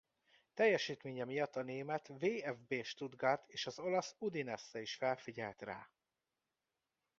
[0.53, 5.89] Teljesítménye miatt a német VfB Stuttgart és az olasz Udinese is felfigyelt rá.